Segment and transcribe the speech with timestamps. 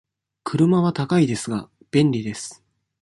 [0.43, 2.63] 車は高いですが、便利です。